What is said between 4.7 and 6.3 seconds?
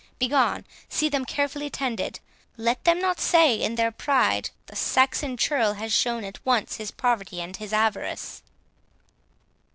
Saxon churl has shown